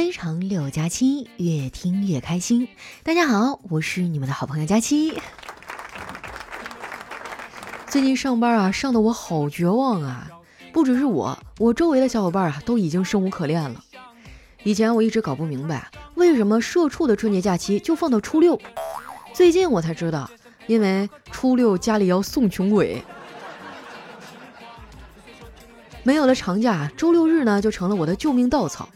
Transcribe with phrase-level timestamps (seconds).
[0.00, 2.66] 非常六加七，越听越开心。
[3.02, 5.20] 大家好，我是你们的好朋友佳期。
[7.86, 10.26] 最近上班啊，上的我好绝望啊！
[10.72, 13.84] 不只是我，我周围的小伙伴啊，都已经生无可恋了。
[14.62, 18.58] 以前我一直搞不明白，为什么社畜的春节假期就放到初六。
[19.34, 20.30] 最近我才知道，
[20.66, 23.04] 因为初六家里要送穷鬼。
[26.02, 28.88] 没有了长假，周六日呢就成了我的救命稻草。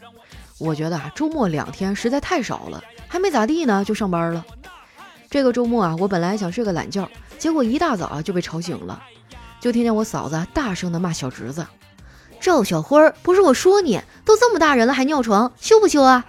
[0.57, 4.45] 我觉得啊，周末两天实在太少了，还没咋地呢就上班了。
[5.29, 9.01] 这个周末啊，我本来想睡个懒觉，结果一大早啊就被吵醒了，
[9.59, 11.65] 就听见我嫂子大声的骂小侄子
[12.39, 16.23] ：“赵小辉儿，不是我说你，都这么大人了还尿床，羞不羞啊？”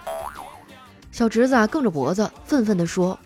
[1.12, 3.16] 小侄子啊梗着脖子，愤愤地说：“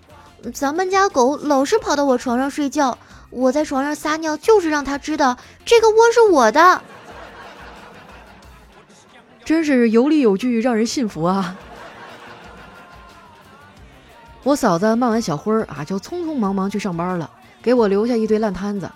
[0.52, 2.98] 咱们家狗老是跑到我床上睡觉，
[3.30, 6.82] 我在床上撒尿就是让它知道这个窝是我的。”
[9.50, 11.58] 真是有理有据，让人信服啊！
[14.44, 17.28] 我嫂子骂完小辉儿啊，就匆匆忙忙去上班了，
[17.60, 18.88] 给我留下一堆烂摊子。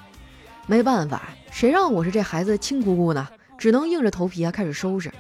[0.69, 3.27] 没办法，谁让我是这孩子的亲姑姑呢？
[3.59, 5.13] 只能硬着头皮啊，开始收拾。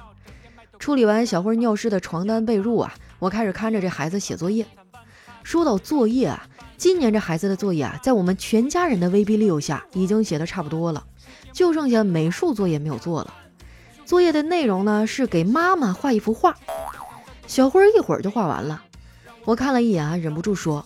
[0.78, 4.64] 处理完小辉尿湿的床单被褥啊，我开始看着这孩子写作业。
[5.42, 11.04] 说到作业啊，今年这孩子的作业啊，在我们全家人的威逼利诱下，已经写的差不多了，
[11.52, 13.34] 就剩下美术作业没有做了。
[14.04, 16.54] 作业的内容呢是给妈妈画一幅画，
[17.46, 18.82] 小辉一会儿就画完了。
[19.44, 20.84] 我看了一眼啊，忍不住说：“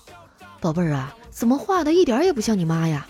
[0.61, 3.07] 宝贝儿啊，怎么画的一点也不像你妈呀？”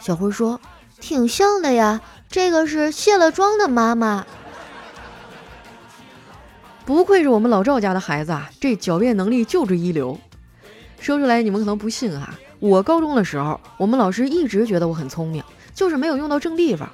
[0.00, 0.60] 小辉说
[1.00, 4.26] ：“挺像的呀，这个是卸了妆的妈妈。”
[6.84, 10.18] 不愧是我们老赵家的孩子啊，这狡辩能力就是一流。
[10.98, 15.42] 说出来你们可能不信啊，我高中的时候，我们老师一直觉得我很聪明，
[15.74, 16.88] 就是没有用到正地方，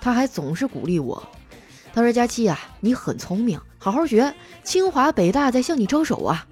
[0.00, 1.22] 他还总是鼓励我。
[1.96, 6.46] 他说：“佳期呀，你很聪明，好好学，清华北大在向你招手啊！”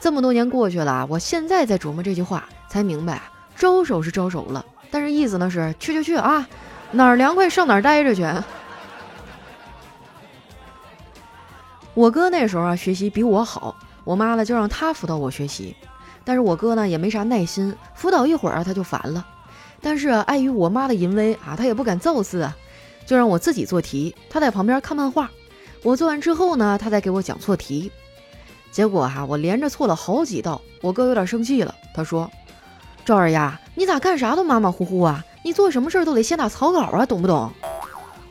[0.00, 3.22] 这么多年过去了，我现在在琢磨这句话，才明白，
[3.54, 6.48] 招手是招手了，但是意思呢是去去去啊，
[6.90, 8.26] 哪儿凉快上哪儿待着去。
[11.94, 15.76] 我哥那时候啊学习比我好，我妈呢就让他辅导我学习，
[16.24, 19.24] 但是我哥呢也没啥耐心，辅导一会儿啊他就烦了，
[19.80, 22.56] 但是碍于我妈的淫威啊，他也不敢造次啊。
[23.06, 25.30] 就让我自己做题，他在旁边看漫画。
[25.82, 27.90] 我做完之后呢，他再给我讲错题。
[28.72, 31.74] 结果哈，我连着错了好几道，我哥有点生气了。
[31.94, 32.30] 他说
[33.06, 35.24] ：“赵二丫，你咋干啥都马马虎虎啊？
[35.44, 37.50] 你做什么事儿都得先打草稿啊，懂不懂？”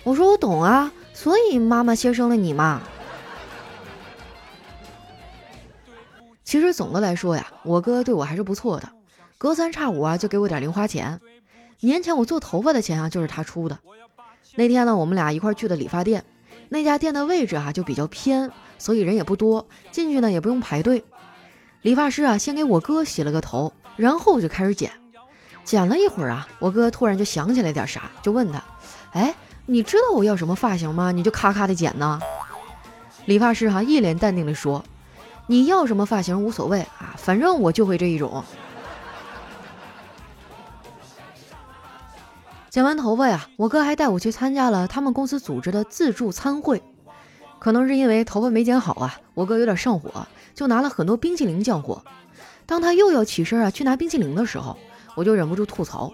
[0.03, 2.81] 我说：“我懂啊，所以妈妈先生了你嘛。”
[6.44, 8.88] 其实总的来说呀，我哥对我还是不错的，
[9.38, 11.19] 隔三差五啊就给我点零花钱。
[11.80, 13.80] 年前我做头发的钱啊，就是他出的。
[14.55, 16.23] 那天呢，我们俩一块去的理发店，
[16.69, 21.03] 那家店的位置哈就比较偏，所以人也不多，进去呢也不用排队。
[21.81, 24.91] 理发师啊先给我哥洗了个头，然后就开始剪。
[25.63, 28.63] 剪了一会儿啊，我哥突然就想起来点啥，就问他
[29.13, 29.35] ：“哎，
[29.66, 31.11] 你知道我要什么发型吗？
[31.11, 32.19] 你就咔咔的剪呢？”
[33.25, 34.85] 理发师哈一脸淡定的说
[35.47, 38.43] ：“你要什么发型无所谓啊，反正我就会这一种。”
[42.75, 46.84] 剪完头发呀，我哥还带我去参加了他们公司组织的自助餐会。
[47.58, 52.03] 可能是因为头发没剪好啊，我哥有点上火，就拿了很多冰淇淋降火。
[52.66, 54.78] 当他又要起身啊去拿冰淇淋的时候，
[55.16, 56.14] 我就忍不住吐槽：“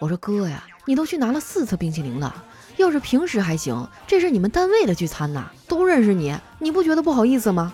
[0.00, 2.34] 我说哥呀，你都去拿了四次冰淇淋了，
[2.78, 7.70] 要是平时还行，这是你们单位的聚餐呐，都认识你，你不觉得不好意思吗？”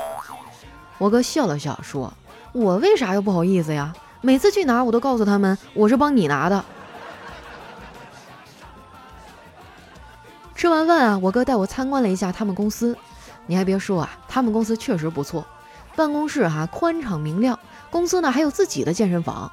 [1.01, 2.13] 我哥笑了笑说
[2.53, 3.95] ：“我为啥要不好意思呀？
[4.21, 6.63] 每次去拿，我都告诉他们我是帮你拿的。”
[10.69, 12.95] 吃完饭啊，我哥带我参观了一下他们公司。
[13.47, 15.43] 你还别说啊，他们公司确实不错，
[15.97, 17.59] 办公室哈宽敞明亮，
[17.91, 19.51] 公司呢还有自己的健身房。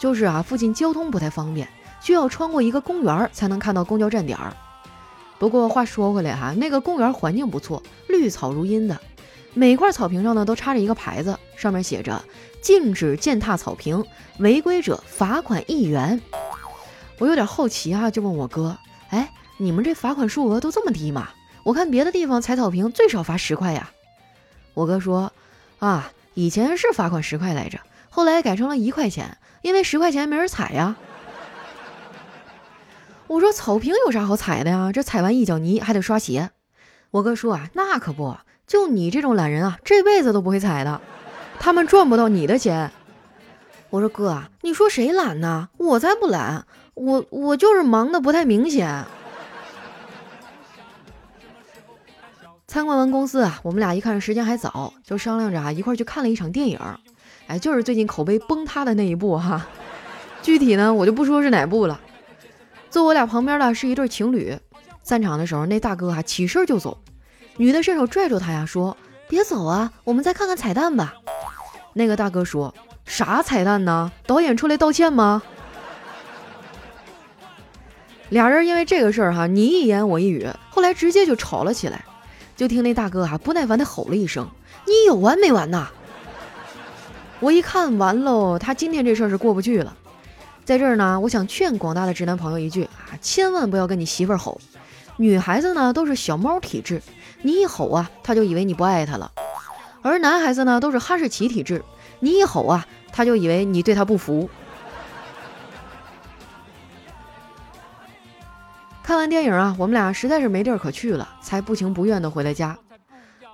[0.00, 1.68] 就是啊，附近交通不太方便，
[2.00, 4.52] 需要穿过一个公园才能看到公交站点儿。
[5.38, 9.00] 不过话说回来哈，那个公园环境不错，绿草如茵的，
[9.54, 12.20] 每块草坪上呢都插着一个牌子，上面写着
[12.60, 14.04] “禁止践踏草坪，
[14.40, 16.20] 违规者罚款一元”。
[17.18, 18.76] 我有点好奇啊，就问我哥，
[19.10, 19.30] 哎。
[19.60, 21.28] 你们这罚款数额都这么低吗？
[21.64, 23.90] 我看别的地方踩草坪最少罚十块呀。
[24.72, 25.32] 我哥说，
[25.80, 30.96] 啊，以前是罚款十块来着，后来改成了一块钱，因为十块钱没人踩呀。
[33.26, 34.92] 我说草坪有啥好踩的呀？
[34.92, 36.50] 这踩完一脚泥还得刷鞋。
[37.10, 41.00] 我哥说啊，那可不，就你这种懒人啊，这辈子都不会踩的，
[41.58, 42.92] 他们赚不到你的钱。
[43.90, 45.68] 我说哥啊，你说谁懒呢？
[45.76, 46.64] 我才不懒，
[46.94, 49.04] 我我就是忙的不太明显。
[52.68, 56.78] 参观完公司啊，我们俩一看时间还早，就商量着啊一块去看了一场电影。
[57.46, 59.66] 哎，就是最近口碑崩塌的那一部哈。
[60.42, 61.98] 具体呢，我就不说是哪部了。
[62.90, 64.54] 坐我俩旁边的是一对情侣。
[65.02, 66.98] 散场的时候，那大哥啊起身就走，
[67.56, 68.94] 女的伸手拽住他呀，说
[69.28, 71.14] ：“别走啊，我们再看看彩蛋吧。”
[71.94, 72.74] 那个大哥说
[73.06, 74.12] ：“啥彩蛋呢？
[74.26, 75.42] 导演出来道歉吗？”
[78.28, 82.04] 俩人因为这个事儿哈，你一言我一语，后来直接就吵了起来。
[82.58, 84.48] 就听那大哥啊不耐烦的吼了一声
[84.84, 85.88] ：“你有完没完呐？”
[87.38, 89.96] 我一看完喽，他今天这事儿是过不去了。
[90.64, 94.60] 在这儿呢，我想劝广大的直男朋友一句啊，千万不要跟你媳妇儿吼。
[95.18, 97.00] 女孩子呢都是小猫体质，
[97.42, 99.30] 你一吼啊，他就以为你不爱他了；
[100.02, 101.84] 而男孩子呢都是哈士奇体质，
[102.18, 104.50] 你一吼啊，他就以为你对他不服。
[109.08, 112.76] 看完电影啊，我们俩实在是没地儿可去了，才不情不愿的回了家。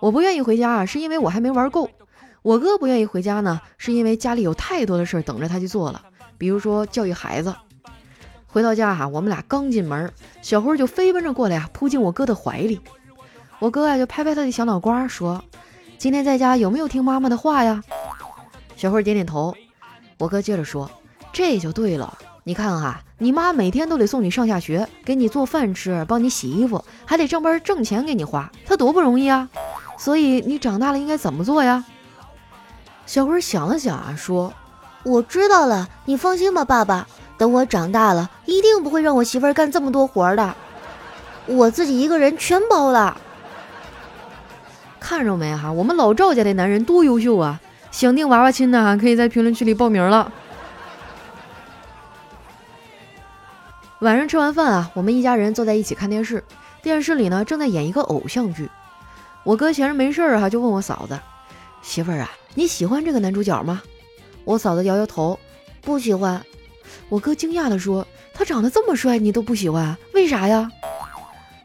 [0.00, 1.86] 我不愿意回家啊，是因为我还没玩够；
[2.42, 6.02] 我哥不愿意回家呢，是因为家里有太多的事儿等着他去做了，
[6.38, 7.54] 比如说教育孩子。
[8.48, 10.12] 回到家哈，我们俩刚进门，
[10.42, 12.80] 小辉就飞奔着过来啊，扑进我哥的怀里。
[13.60, 15.40] 我哥啊就拍拍他的小脑瓜，说
[15.96, 17.80] ：“今天在家有没有听妈妈的话呀？”
[18.74, 19.54] 小辉点点头。
[20.18, 20.90] 我哥接着说
[21.32, 29.48] ：“这就对了。”你看哈，你妈每天都得送你上下学，给你做饭吃，帮你洗衣服，还得上班挣钱给你花，她多不容易啊！
[29.96, 31.82] 所以你长大了应该怎么做呀？
[33.06, 34.52] 小辉想了想啊，说
[35.04, 37.06] ：“我知道了，你放心吧，爸爸，
[37.38, 40.54] 等我长大了，一定不会让我媳妇儿干这么多活的，
[41.46, 43.16] 我自己一个人全包了。
[45.00, 47.58] 看着没哈，我们老赵家的男人多优秀啊！
[47.90, 50.30] 想订娃娃亲的，可以在评论区里报名了。”
[54.00, 56.42] 晚上吃完饭啊，我们一家人坐在一起看电视。
[56.82, 58.68] 电视里呢正在演一个偶像剧。
[59.44, 61.18] 我哥闲着没事儿哈，就问我嫂子
[61.80, 63.80] ：“媳妇儿啊，你喜欢这个男主角吗？”
[64.44, 65.38] 我嫂子摇摇头，
[65.80, 66.44] 不喜欢。
[67.08, 69.96] 我哥惊讶地说：“他长得这么帅，你都不喜欢？
[70.12, 70.70] 为啥呀？”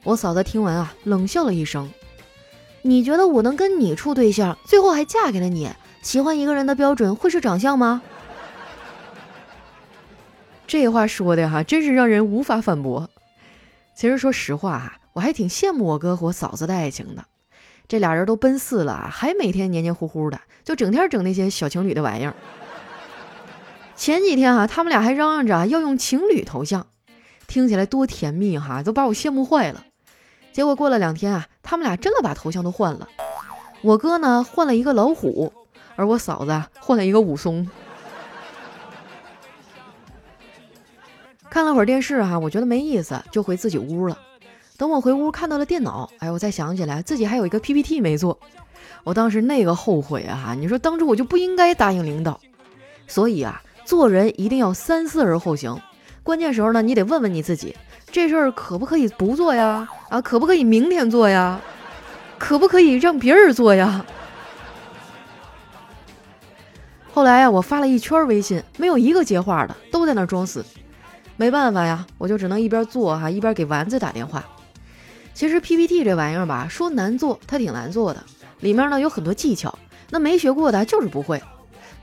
[0.04, 1.90] 我嫂子听完啊，冷笑了一声
[2.84, 5.70] ：“你觉得我能跟你处对象，最后还嫁给了你？
[6.02, 8.02] 喜欢一个人的标准会是长相吗？”
[10.70, 13.10] 这话说的哈，真是让人无法反驳。
[13.96, 17.26] 其实说实话哈，我还挺羡慕我哥和我嫂子的爱情的。
[17.88, 22.36] 这俩人都奔四了，还每天黏黏糊糊的，就整天整那些小情侣的玩意儿。
[23.96, 26.86] 前几天哈，他们俩还嚷嚷着要用情侣头像，
[27.48, 29.88] 听起来多甜蜜哈，都把我羡慕坏了。
[30.54, 33.08] 结果过了两天啊，他们俩真的把头像都换了。
[33.82, 35.52] 我哥呢换了一个老虎，
[35.96, 37.68] 而我嫂子换了一个武松。
[41.50, 44.18] 看了会儿电视哈，我觉得没意思，就回自己屋了。
[44.78, 48.40] 等我回屋看到了电脑，哎，我才想起来自己还有一个 PPT 没做。
[49.04, 50.56] 我当时那个后悔啊！
[50.58, 52.40] 你说当初我就不应该答应领导。
[53.08, 55.82] 所以啊，做人一定要三思而后行。
[56.22, 57.76] 关键时候呢，你得问问你自己，
[58.12, 59.88] 这事儿可不可以不做呀？
[60.10, 61.60] 啊，可不可以明天做呀？
[62.38, 64.06] 可不可以让别人做呀？
[67.12, 70.64] 后来呀，我发了一圈微信，没有一个接话的，都在那装死。
[71.40, 74.44] 没办法呀，我就只能一边做哈，一边给丸子打电话。
[75.34, 78.22] 其实 PPT 这玩意儿吧，说难做，它挺难做的，
[78.60, 81.42] 里面呢有很多技巧，那没学过的就是不会。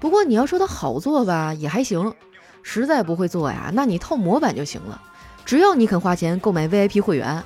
[0.01, 2.15] 不过你要说它好做吧，也还行。
[2.63, 5.03] 实在不会做呀，那你套模板就行了，
[5.45, 7.45] 只要你肯花钱购买 VIP 会员。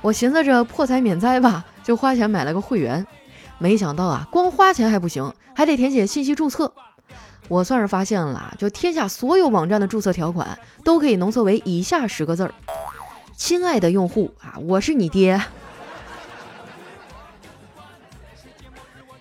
[0.00, 3.06] 我寻思着破财免灾吧，就花钱买了个会员。
[3.58, 6.72] 没想到啊，光花钱还不行，还得填写信息注册。
[7.48, 12.54] 我算是发现了，就天下所有网站的注册条款都可以浓缩为以下十个字儿
[13.36, 15.40] ：“亲爱的用户啊，我是你爹。”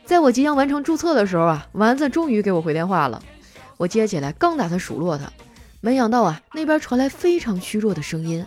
[0.06, 3.22] 在我即将完成注册的时候啊，丸子终于给我回电话了。
[3.78, 5.32] 我接起来，刚打算数落他，
[5.82, 8.46] 没想到啊，那边传来非常虚弱的声音：“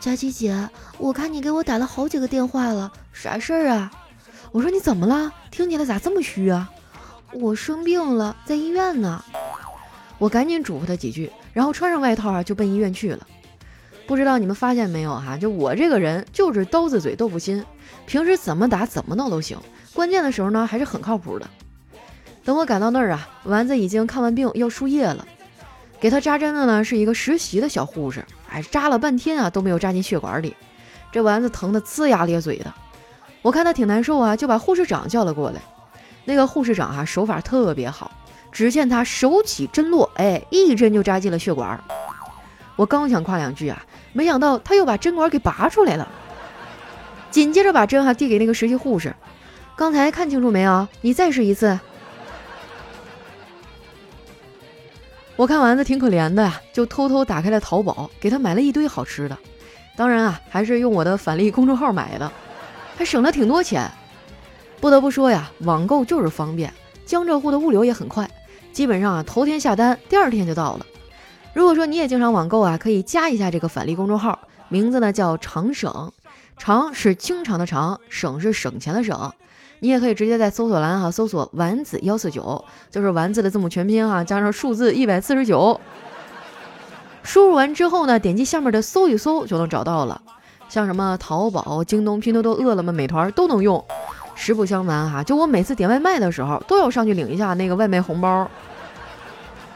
[0.00, 3.90] 佳琪姐，我看你给我打了好几个电话了，啥事儿啊？”
[4.52, 5.32] 我说：“你怎么了？
[5.50, 6.70] 听起来咋这么虚啊？”
[7.32, 9.22] 我生病了，在医院呢。
[10.18, 13.26] 我赶紧嘱咐他几句，然后穿上外套啊，就奔医院去了。
[14.06, 15.36] 不知道你们发现没有哈？
[15.36, 17.64] 就我这个人就是刀子嘴豆腐心，
[18.06, 19.58] 平时怎么打怎么闹都行，
[19.92, 21.48] 关键的时候呢还是很靠谱的。
[22.44, 25.26] 等我赶到那儿啊，丸子已经看完病要输液了。
[26.00, 30.56] 给他扎针的呢是一个实习的小护士，哎，扎了半天啊都没有扎进血管里，
[31.12, 32.72] 这丸子疼得龇牙咧嘴的。
[33.42, 35.60] 我看他挺难受啊，就把护士长叫了过来。
[36.28, 38.10] 那个护士长哈手法特别好，
[38.52, 41.82] 只见他手起针落，哎，一针就扎进了血管。
[42.76, 43.82] 我刚想夸两句啊，
[44.12, 46.06] 没想到他又把针管给拔出来了。
[47.30, 49.16] 紧接着把针哈递给那个实习护士。
[49.74, 50.86] 刚才看清楚没有？
[51.00, 51.80] 你再试一次。
[55.34, 59.38] 我看丸子挺可怜的呀，就偷偷打开了淘宝，给他买了一堆好吃的。
[59.96, 62.30] 当然啊，还是用我的返利公众号买的，
[62.98, 63.90] 还省了挺多钱。
[64.80, 66.72] 不得不说呀，网购就是方便，
[67.04, 68.30] 江浙沪的物流也很快，
[68.72, 70.86] 基本上啊头天下单，第二天就到了。
[71.52, 76.12] 如果说你也经常网购啊，可以加一下这个返利公众号，名字呢叫长省，
[76.56, 79.32] 长是经常的长，省是省钱的省。
[79.80, 85.80] 你也可以直接在搜索栏哈搜索丸子幺四九，就是丸子的字母全拼哈，加上数字一百四十九。
[87.22, 90.20] 输入完之后呢，点击下面的搜一搜就能找到了。
[90.68, 93.84] 像什么淘宝、京东、拼多多、饿了么、美团都能用。
[94.40, 98.48] 实不相瞒哈，就我每次点外卖的时候，都要上去领一下那个外卖红包，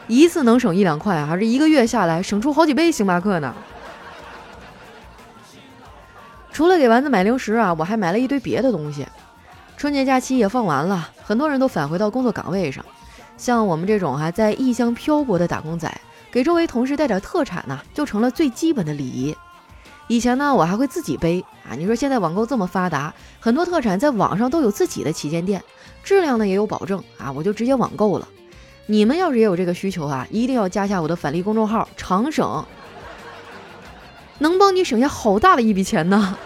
[0.07, 3.53] 一次能省一两块，还是一个月下来省出好几杯星巴克呢。
[6.53, 9.05] 除了给丸子买零食啊，我还买了一堆别的东西。
[9.75, 12.85] 春节假期也放完了，很多人都返回到工作岗位上。
[13.35, 15.93] 像我们这种哈在异乡漂泊的打工仔，
[16.31, 19.35] 给周围同事带点特产呢，就成了最基本的礼仪。
[20.07, 21.75] 以前呢，我还会自己背啊。
[21.75, 25.63] 你说现在网购这么发达，很多特产在网上都有自己的旗舰店，
[26.03, 28.27] 质量呢也有保证啊，我就直接网购了。
[28.85, 32.65] 你们要是也有这个需求啊，一定要加下我的返利公众号“长省”，
[34.39, 36.37] 能帮你省下好大的一笔钱呢。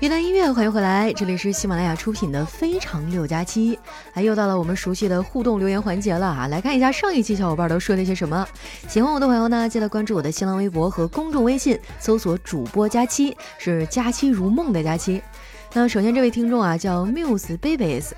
[0.00, 3.76] 云南音乐，欢迎回来，这里是喜马拉雅出品的《非常六加七》，
[4.14, 6.46] 哎又到了我们熟悉的互动留言环节了啊！
[6.46, 8.48] 来看一下上一期小伙伴都说了些什么。
[8.88, 15.20] 喜欢我的朋友呢，记得关注我的新浪微博和公众微信，搜索主播佳期，是佳期如梦的佳期。
[15.72, 18.10] 那首先这位听众啊，叫 Muse Babies。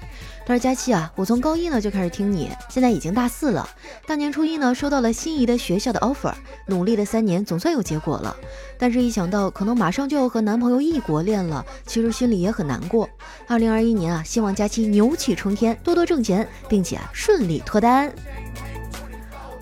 [0.44, 3.68] 他说：“佳期啊，我从高一呢就开始听你，现在已经大四了。
[4.06, 6.32] 大年初一呢，收到了心仪的学校的 offer，
[6.66, 8.34] 努力了三年，总算有结果了。
[8.78, 13.08] 但是，一想到可能马上就要和男朋友异国恋了，其实心里也很难过。
[13.46, 18.12] 二零二一年啊，希望佳期牛气冲天，多多挣钱，并且顺利脱单。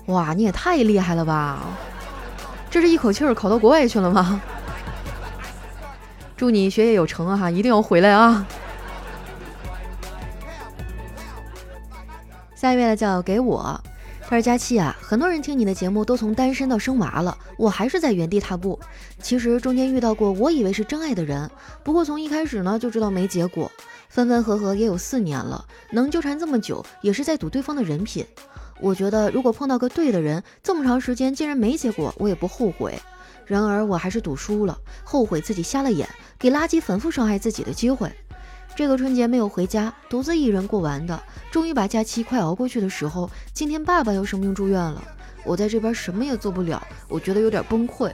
[0.07, 1.77] 哇，你也太厉害了吧！
[2.71, 4.41] 这是一口气儿考到国外去了吗？
[6.41, 7.37] 祝你学业有成啊！
[7.37, 8.47] 哈，一定要回来啊！”
[12.55, 13.79] 下一位呢叫给我，
[14.23, 18.79] 他说佳期啊，很多人听你的节目都从单身到生娃了，我还是在原地踏步。
[19.21, 21.47] 其实中间遇到过我以为是真爱的人，
[21.83, 23.71] 不过从一开始呢就知道没结果，
[24.09, 28.25] 分分合合也有四年了，能纠缠这么久也是在赌对方的人品。
[28.79, 32.99] 我觉得如果碰到个对的人，这么长时间竟然没结果，我也不后悔。
[33.45, 36.07] 然而我还是赌输了，后悔自己瞎了眼，
[36.39, 38.11] 给垃圾反复伤害自己的机会。
[38.75, 41.21] 这个春节没有回家，独自一人过完的。
[41.51, 45.03] 终于把假期快熬过去的时候，今天爸爸又生病住院了。
[45.43, 48.11] 我在这边什么也做不了，我觉得有点崩溃。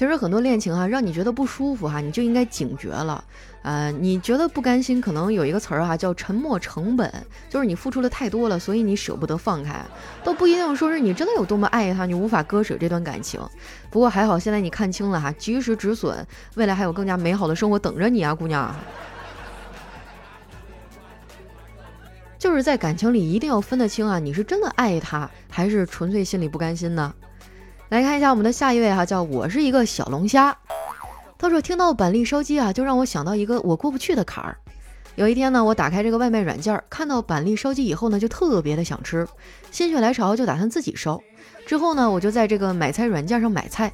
[0.00, 3.22] 其实很多恋情哈，让你觉得不舒服哈，你就应该警觉了。
[3.60, 7.12] 呃，你觉得不甘心，可能有一个词儿哈，叫沉没成本，
[7.50, 9.84] 就是你付出的太多了，所以你舍不得放开，
[10.24, 13.38] 都不一定说是你真的有多么爱他，你无法割舍这段感情。
[13.90, 18.74] 不过还好，现在你看清了哈，及时止损，未来还有更加美好的生活等着你啊，姑娘。
[22.38, 27.14] 就是在感情里一定要分得清啊，你是真的爱他，还是纯粹心里不甘心呢？
[27.90, 30.56] 来看一下我们的下一位哈，叫我是一个小龙虾。
[31.36, 34.56] 他说：“听到板栗烧鸡啊，就让我想到一个我过不去的坎儿。
[35.16, 39.26] 有一天呢，我打开这个外卖软件，看到板栗烧鸡以后呢，就特别的想吃，
[39.72, 41.20] 心血来潮就打算自己烧。
[41.66, 43.92] 之后呢，我就在这个买菜软件上买菜，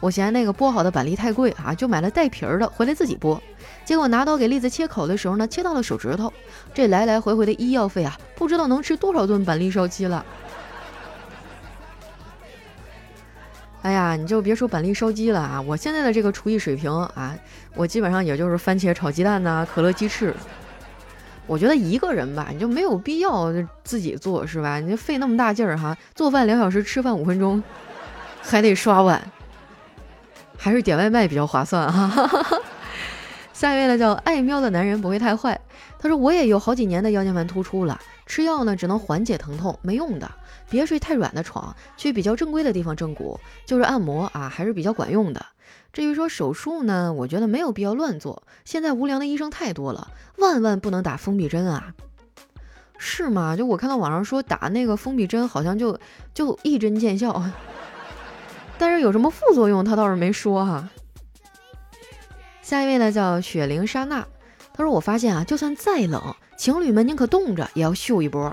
[0.00, 3.38] 我嫌那个剥好的板栗太贵啊，就买了带皮儿的回来自己剥。
[3.84, 6.32] 结果拿刀给栗子切口的时候呢，切到了手指头，
[6.74, 10.26] 这来来回回的医药费啊，不知道能吃多少顿板栗烧鸡了。”
[13.86, 15.60] 哎呀，你就别说板栗烧鸡了啊！
[15.60, 17.32] 我现在的这个厨艺水平啊，
[17.76, 20.34] 我基本上也就是番茄炒鸡蛋呐，可乐鸡翅。
[21.46, 23.46] 我觉得一个人吧，你就没有必要
[23.84, 24.80] 自己做，是吧？
[24.80, 27.62] 你就费那么大劲儿哈，做饭两小时，吃饭五分钟，
[28.42, 29.22] 还得刷碗，
[30.58, 32.28] 还是点外卖比较划算哈。
[33.56, 35.58] 下一位呢，叫爱喵的男人不会太坏。
[35.98, 40.30] 他说我也有好几年的腰间盘突出了，吃药呢只能缓解疼痛，没用的。
[40.68, 45.46] 别睡太软的床，去比较正规的地方正骨，就是按摩啊，还是比较管用的。
[45.90, 48.42] 至于说手术呢，我觉得没有必要乱做。
[48.66, 51.94] 现在无良的医生太多了，万万不能打封闭针啊！
[52.98, 53.56] 是吗？
[53.56, 55.98] 就我看到网上说打那个封闭针，好像就
[56.34, 57.42] 就一针见效。
[58.76, 60.90] 但是有什么副作用，他倒是没说哈。
[62.66, 64.26] 下一位呢叫雪玲莎娜，
[64.74, 68.52] 她说我发现啊，就算再冷，情侣们宁可冻着也要秀一波。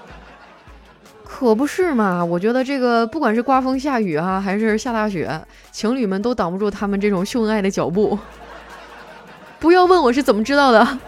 [1.24, 2.22] 可不是嘛？
[2.22, 5.42] 我觉得这个不管是刮风下雨啊，还是下大雪，
[5.72, 8.18] 情侣们都挡不住他们这种秀恩爱的脚步。
[9.58, 10.98] 不要问我是怎么知道的。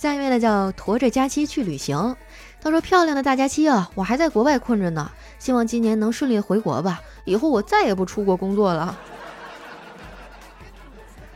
[0.00, 2.16] 下一位呢叫驮着假期去旅行，
[2.62, 8.98] 他说：“漂亮的大假期啊，我还在国外困着呢，希望今年能顺利回国吧，以后我再也不出国工作了。”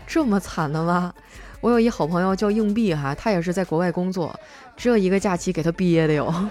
[0.09, 1.13] 这么惨的吗？
[1.61, 4.35] 我有一好朋友叫硬币哈，他也是在国外工作，
[4.79, 6.49] 这一个假期给他憋的哟。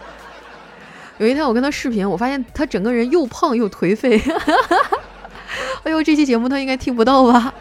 [1.18, 4.22] 有一天我跟他视频，我发现他整个人又胖又颓废。
[5.82, 7.52] 哎呦，这期节目他应该听不到吧？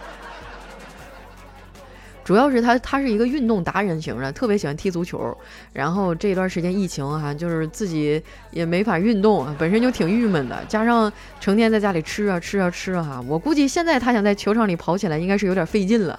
[2.25, 5.37] 主要是他他是一个运动达人型的，特别喜欢踢足球。
[5.73, 16.19] 然后这段时间疫情哈，就是自己也没法运动，本身就挺郁闷的，加上成天在家里吃啊吃啊吃啊，我估计现在他想在球场里跑起来，应该是有点费劲了。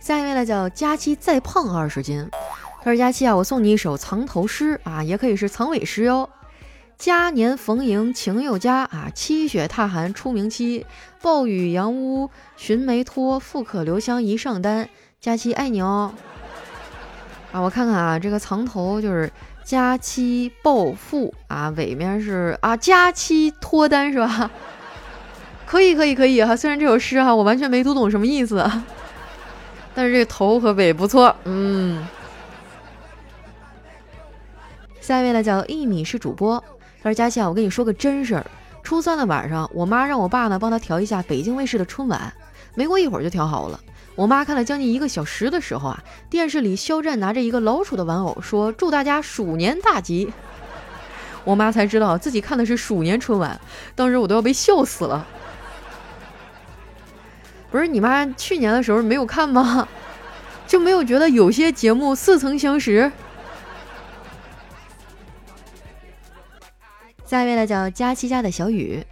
[0.00, 2.28] 下一位呢叫佳期再胖二十斤，
[2.82, 6.28] 他说佳期啊，我送你一首藏头诗啊，也可以是藏尾诗哟。
[6.98, 10.84] 佳年逢迎情又佳啊，七雪踏寒初明期，
[11.22, 14.88] 暴雨扬屋寻梅托，富可留香一上单。
[15.20, 16.12] 佳期爱你哦。
[17.52, 24.50] 啊，我看看啊，这个藏头就是佳期暴富啊，尾面是啊佳期脱单是吧？
[25.66, 28.68] 可以可以可以哈，虽然这首诗哈我完全没读懂什么意思。
[29.94, 32.04] 但是这个头和尾不错，嗯。
[35.00, 36.62] 下一位呢叫一米是主播，
[37.02, 38.46] 他说佳琪啊，我跟你说个真事儿。
[38.82, 42.32] 初三的晚上，我妈让我爸呢帮他调一下北京卫视的春晚，
[42.74, 43.78] 没过一会儿就调好了。
[44.14, 50.32] 我妈看了将近一个小时的时候啊，电视里肖战拿着一个老鼠的玩偶说：“祝大家鼠年大吉。”
[51.44, 53.60] 我妈才知道自己看的是鼠年春晚，
[53.94, 55.26] 当时我都要被笑死了。
[57.70, 59.86] 不是你妈去年的时候没有看吗？
[60.66, 63.12] 就没有觉得有些节目似曾相识？
[67.28, 69.04] 下一位呢叫佳期家的小雨，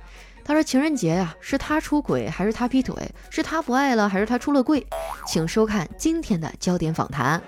[0.42, 2.94] 他说情人节呀，是他出轨还是他劈腿？
[3.28, 4.86] 是他不爱了还是他出了柜？
[5.26, 7.42] 请收看今天的焦点访谈。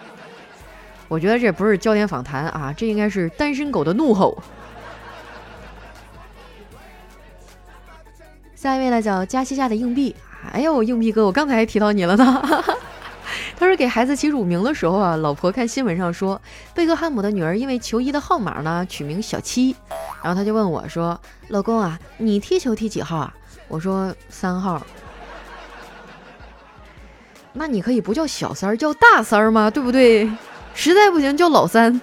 [1.08, 4.36] 我觉得这不是焦点访谈啊，这应该是单身狗的怒吼。
[8.54, 10.14] 下一位呢叫佳期家的硬币，
[10.52, 12.74] 哎呦，硬币哥，我刚才还提到你了呢。
[13.56, 16.40] 他说给孩子起乳名的时候啊，老婆看新闻上说
[16.74, 19.74] 贝克汉姆的女儿因为球衣的号码呢取名小七，
[20.22, 23.34] 然后他就问我说：“老公啊，你踢球踢几号啊？”
[23.68, 24.84] 我说三号。
[27.52, 29.70] 那你可以不叫小三儿，叫大三儿吗？
[29.70, 30.30] 对不对？
[30.72, 32.00] 实在不行叫老三。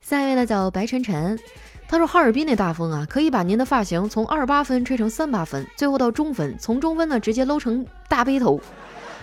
[0.00, 1.38] 下一位呢叫白晨晨。
[1.88, 8.60] 他说：“哈尔滨那大风啊，可以把您的发型从二八分吹成三八分，最后到中分，从中分呢直接搂成大背头，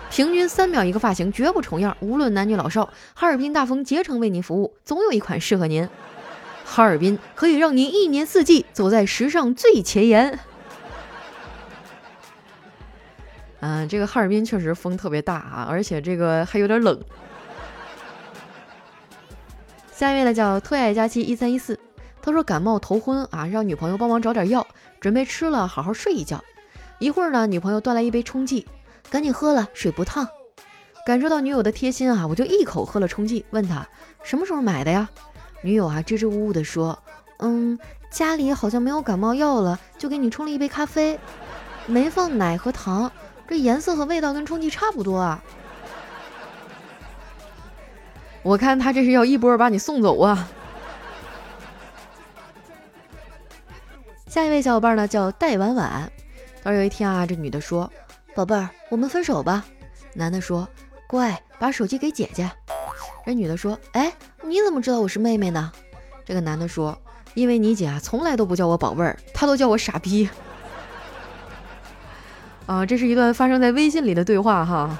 [0.09, 1.95] 平均三秒一个发型，绝不重样。
[1.99, 5.87] 无论男女老少，哈尔滨大风竭诚为您服务，总有一款适合您。
[6.63, 10.39] 哈尔滨可以让您一年四季走在时尚最前沿。”
[13.59, 16.97] 嗯，这个哈尔滨确实风特别大啊，而且这个还有点冷。
[19.91, 21.77] 下一位呢叫特爱佳期一三一四。
[22.23, 24.65] 他说感冒头昏啊，让女朋友帮忙找点药，
[25.01, 26.41] 准备吃了好好睡一觉。
[26.97, 28.65] 一会儿呢，女朋友端来一杯冲剂，
[29.09, 30.25] 赶紧喝了，水不烫。
[31.05, 33.85] 感受到女友的贴心啊，我就一口喝了冲剂，问他
[34.23, 35.09] 什么时候买的呀？
[35.61, 36.97] 女友啊支支吾吾的说，
[37.39, 37.77] 嗯，
[38.09, 41.19] 家里好像没有感冒药了，就给你冲了一杯咖啡，
[41.87, 43.11] 没放奶和糖，
[43.49, 45.43] 这颜色和味道跟冲剂差不多啊。
[48.43, 50.47] 我看他这是要一波把你送走啊。
[54.33, 56.11] 下一位小伙伴呢叫戴婉婉，
[56.63, 57.87] 他说有一天啊，这女的说
[58.33, 59.63] ：“宝贝儿，我们分手吧。”
[60.15, 60.67] 男的说
[61.05, 62.49] ：“乖，把手机给姐姐。”
[63.27, 65.71] 这女的说：“哎，你怎么知道我是妹妹呢？”
[66.25, 66.97] 这个男的说
[67.35, 70.27] ：“因为你姐啊，从来都不叫我宝贝儿，她都叫我傻逼。”
[72.65, 74.97] 啊，这是一段发生在微信里的对话哈。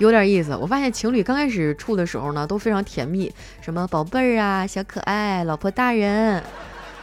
[0.00, 6.42] 有点意思，我发现情侣刚开始处的时候呢，都非常甜蜜，什么宝贝儿啊、小可爱、老婆大人，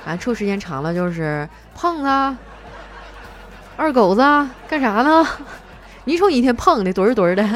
[0.04, 2.38] 啊，处时间长了就是胖子、
[3.76, 4.22] 二狗子，
[4.68, 5.24] 干啥呢？
[6.06, 7.48] 你瞅你一天胖的，墩儿墩儿的。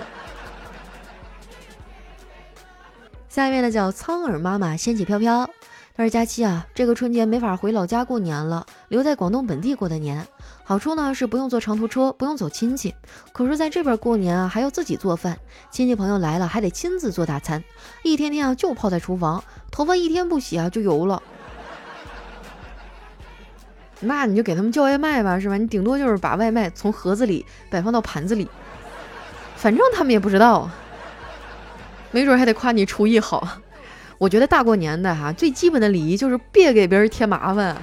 [3.27, 5.49] 下一位呢叫苍耳妈妈，仙气飘飘，
[5.93, 10.25] 他说：“佳期啊，这个春节没法回老家过年了，留在广东本地过的年。
[10.63, 12.95] 好处呢是不用坐长途车，不用走亲戚。
[13.34, 15.38] 可是在这边过年啊，还要自己做饭，
[15.69, 17.62] 亲戚朋友来了还得亲自做大餐，
[18.04, 21.21] 一天天啊就泡在厨房，头发一天不洗啊就油了。
[23.99, 25.58] 那你就给他们叫外卖吧，是吧？
[25.58, 28.47] 你顶多就是把外卖从盒子里摆放到盘子里，
[29.58, 30.69] 反正他们也不知道，
[32.12, 33.45] 没准还得夸你厨艺好。”
[34.21, 37.75] 我觉得大过年的哈，最基本的礼仪就是别给别人添麻烦。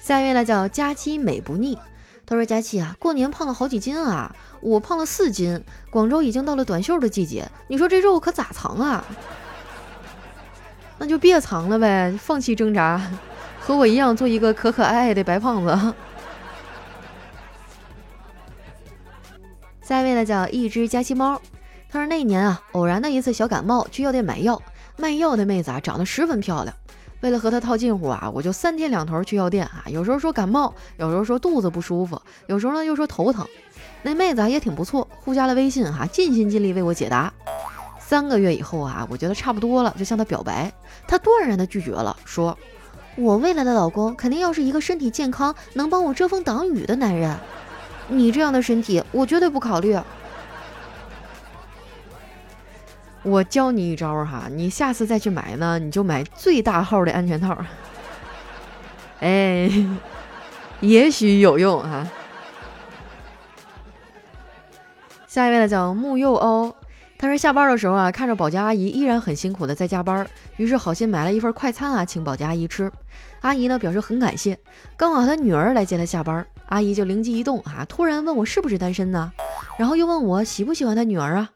[0.00, 1.78] 下一位呢叫佳期美不腻，
[2.24, 5.62] 他说：“佳期啊，过年胖了好几斤啊，我胖了四斤。
[5.90, 9.04] 广州已经到了短袖的季节，你说这肉可咋藏啊？
[10.96, 12.98] 那就别藏了呗，放弃挣扎，
[13.60, 15.78] 和我一样做一个可可爱爱的白胖子。”
[19.82, 21.38] 下一位呢叫一只佳期猫。
[21.92, 24.62] 他说那年啊，偶然的一次小感冒，去药店买药，
[24.96, 26.72] 卖药的妹子啊长得十分漂亮。
[27.20, 33.44] 为了和她套近乎啊，我就三天两头去药店啊，有时候说感冒，有时候说肚子不舒服，有时候呢又说头疼。
[34.02, 37.32] 那妹子啊也挺不错，互加了微信哈，尽心尽力为我解答。
[37.98, 40.72] 三个月以后啊，我觉得差不多了，就向她表白，
[41.08, 42.56] 她断然的拒绝了，说
[43.18, 47.36] ：“我未来的老公肯定要是一个身体健康、能帮我遮风挡雨的男人，
[48.08, 49.98] 你这样的身体，我绝对不考虑。”
[53.22, 57.56] 我教你一招哈，你下次再去买呢，你就买最大号的安全套，
[59.20, 59.70] 哎，
[60.80, 62.06] 也许有用哈。
[65.26, 66.74] 下一位呢叫木柚哦，
[67.18, 72.90] 他说下班的时候啊，看着保洁阿姨依然很辛苦的在加班，于是好心买了一份快餐啊，请保洁阿姨吃。
[73.42, 74.58] 阿姨呢表示很感谢，
[74.96, 79.30] 刚好她女儿来接她下班，阿姨就灵机一动啊，突然问我是不是单身呢，
[79.76, 81.50] 然后又问我喜不喜欢她女儿啊。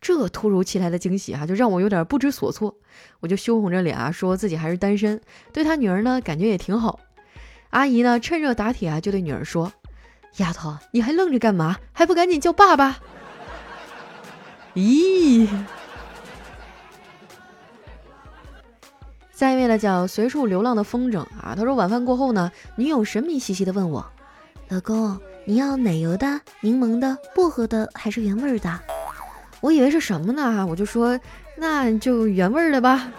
[0.00, 2.76] 这突如其来的惊喜哈，就让我有点不知所措。
[3.20, 5.20] 我就羞红着脸啊，说自己还是单身，
[5.52, 7.00] 对他女儿呢，感觉也挺好。
[7.70, 9.72] 阿姨呢，趁热打铁啊，就对女儿说
[10.38, 11.76] ：“丫头，你还愣着干嘛？
[11.92, 12.98] 还不赶紧叫爸爸？”
[14.74, 15.48] 咦，
[19.32, 21.54] 下一位呢，叫随处流浪的风筝啊。
[21.56, 24.06] 他说晚饭过后呢，女友神秘兮兮的问我
[24.68, 28.80] ：“老公，你要奶油的、柠檬的、薄荷的，还是原味的？”
[29.60, 30.66] 我以为是什么呢？
[30.66, 31.18] 我就说
[31.56, 33.10] 那就原味的吧。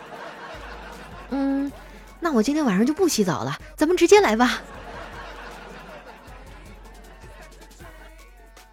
[1.29, 1.71] 嗯，
[2.19, 4.61] 那我今天晚上就不洗澡了，咱们直接来吧。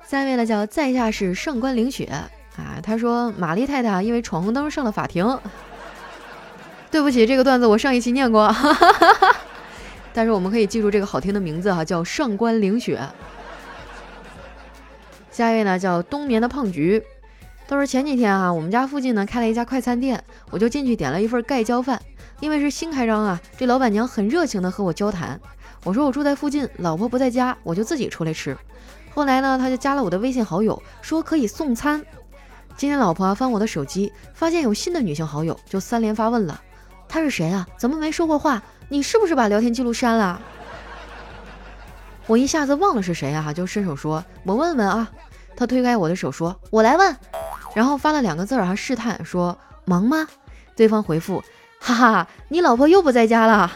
[0.06, 2.04] 下一位呢叫在下是上官凌雪
[2.56, 5.38] 啊，他说玛丽太太因为闯红灯上了法庭。
[6.90, 8.54] 对不起，这个段子我上一期念过，
[10.14, 13.00] 但是我们可以记住这个好听的名字哈，叫上官凌雪。
[15.32, 17.02] 下一位呢叫冬眠的胖菊。
[17.66, 22.00] 倒是前几天啊，我们家附近呢开了一家快餐店，我就进去点了一份盖浇饭。
[22.40, 25.40] 因为是新开张啊，这老板娘很热情的和我交谈。
[25.84, 28.56] 我说我住在附近，老婆不在家，我就自己出来吃。
[29.14, 32.04] 后来呢，他就加了我的微信好友，说可以送餐。
[32.76, 36.60] 今天老婆翻我的手机，发现有新的女性好友，就三连发问了：
[37.08, 37.66] 他是谁啊？
[37.78, 38.62] 怎么没说过话？
[38.88, 40.40] 你是不是把聊天记录删了？
[42.26, 45.10] 我一下子忘了是谁啊，就伸手说：我问问啊。
[45.56, 47.16] 他推开我的手说：我来问。
[47.74, 50.26] 然后发了两个字儿啊，试探说忙吗？
[50.76, 51.42] 对方回复：
[51.78, 53.70] 哈哈，你老婆又不在家了。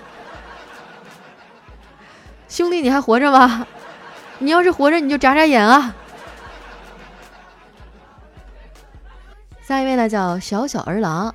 [2.48, 3.66] 兄弟，你还活着吗？
[4.38, 5.94] 你要是活着，你就眨眨眼啊。
[9.62, 11.34] 下一位呢，叫小小儿郎。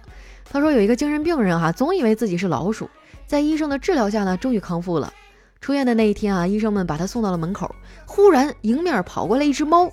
[0.49, 2.89] 他说有一个精神病人哈，总以为自己是老鼠，
[3.27, 5.13] 在医生的治疗下呢，终于康复了。
[5.61, 9.91] 出院的那一天啊，医生们把他送到了门口，忽然迎面跑过来一只猫，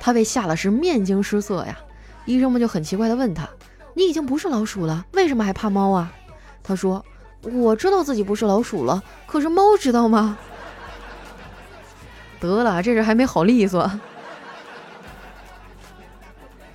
[0.00, 1.78] 他被吓得是面惊失色呀。
[2.24, 3.48] 医生们就很奇怪地问他
[3.94, 6.12] ：“你已经不是老鼠了，为什么还怕猫啊？”
[6.62, 7.04] 他说
[7.42, 10.38] ：“我知道自己不是老鼠了，可是猫知道吗？”
[12.40, 13.90] 得了，这人还没好利索。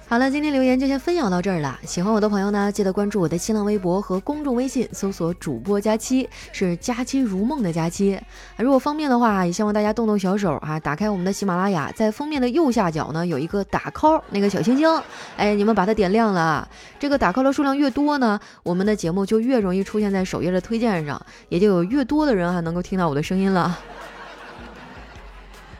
[0.09, 1.77] 好了，今天留言就先分享到这儿了。
[1.83, 8.17] 喜欢我的朋友呢，记得关注我的新浪微博和公众微信，搜索“主播佳期”，是“佳期如梦”的佳期。
[8.55, 14.89] 如果方便的话，也希望大家动动小手啊，打开我们的喜马拉雅，在封面的右下角呢有一个打 call 那个小星星，
[15.35, 16.65] 哎，你们把它点亮了。
[16.97, 23.77] 这个打 call 的数量越多呢，我们的节目就越容易出现在首页的推荐上，也就有越多的人哈能够听到我的声音了。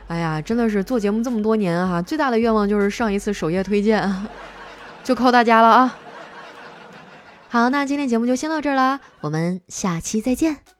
[0.08, 4.10] 哎呀，真的是做节目这么多年哈，最大的愿望就是上一次首页推荐，
[5.04, 5.98] 就靠大家了啊！
[7.50, 10.77] 好，那今天节目就先到这儿啦，我们下期再见。